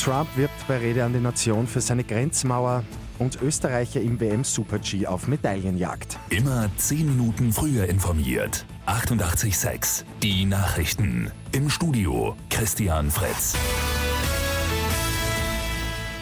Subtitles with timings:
[0.00, 2.84] Trump wirbt bei Rede an die Nation für seine Grenzmauer
[3.18, 6.18] und Österreicher im WM Super G auf Medaillenjagd.
[6.30, 8.64] Immer 10 Minuten früher informiert.
[8.86, 11.30] 88.6 Die Nachrichten.
[11.52, 13.54] Im Studio Christian Fritz.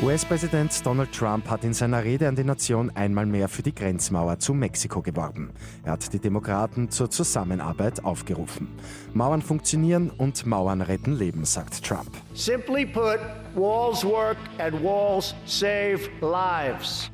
[0.00, 4.38] US-Präsident Donald Trump hat in seiner Rede an die Nation einmal mehr für die Grenzmauer
[4.38, 5.50] zu Mexiko geworben.
[5.82, 8.68] Er hat die Demokraten zur Zusammenarbeit aufgerufen.
[9.12, 12.10] Mauern funktionieren und Mauern retten Leben, sagt Trump.
[12.34, 13.18] Simply put,
[13.56, 17.10] walls work and walls save lives.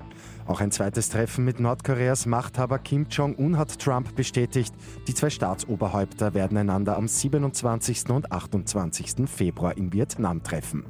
[0.47, 4.75] Auch ein zweites Treffen mit Nordkoreas Machthaber Kim Jong-un hat Trump bestätigt.
[5.09, 8.11] Die zwei Staatsoberhäupter werden einander am 27.
[8.11, 9.27] und 28.
[9.27, 10.85] Februar in Vietnam treffen.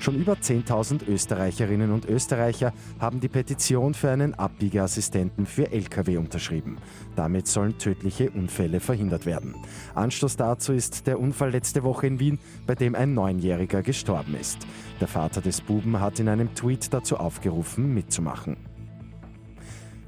[0.00, 6.78] Schon über 10.000 Österreicherinnen und Österreicher haben die Petition für einen Abbiegeassistenten für Lkw unterschrieben.
[7.16, 9.56] Damit sollen tödliche Unfälle verhindert werden.
[9.94, 14.58] Anstoß dazu ist der Unfall letzte Woche in Wien, bei dem ein Neunjähriger gestorben ist.
[15.00, 18.67] Der Vater des Buben hat in einem Tweet dazu aufgerufen, mitzumachen.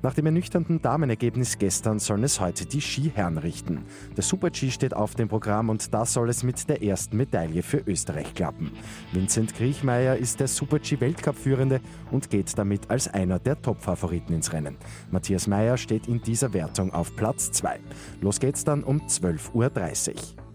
[0.03, 3.84] Nach dem ernüchternden Damenergebnis gestern sollen es heute die Skiherren richten.
[4.17, 7.83] Der Super-G steht auf dem Programm und da soll es mit der ersten Medaille für
[7.87, 8.70] Österreich klappen.
[9.12, 14.77] Vincent Griechmeier ist der Super-G-Weltcup-Führende und geht damit als einer der Top-Favoriten ins Rennen.
[15.11, 17.79] Matthias Meyer steht in dieser Wertung auf Platz 2.
[18.23, 20.50] Los geht's dann um 12.30 Uhr.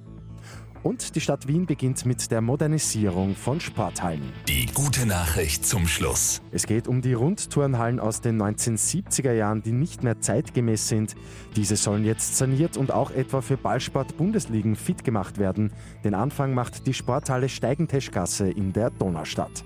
[0.85, 4.31] Und die Stadt Wien beginnt mit der Modernisierung von Sporthallen.
[4.47, 6.43] Die gute Nachricht zum Schluss.
[6.51, 11.15] Es geht um die Rundturnhallen aus den 1970er Jahren, die nicht mehr zeitgemäß sind.
[11.55, 15.73] Diese sollen jetzt saniert und auch etwa für Ballsport-Bundesligen fit gemacht werden.
[16.03, 19.63] Den Anfang macht die Sporthalle Steigenteschgasse in der Donaustadt.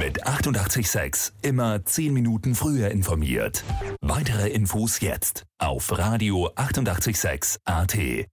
[0.00, 3.62] Mit 886 immer 10 Minuten früher informiert.
[4.00, 8.26] Weitere Infos jetzt auf Radio 886 AT.